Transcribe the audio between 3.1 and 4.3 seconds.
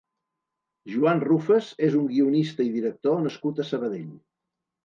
nascut a Sabadell.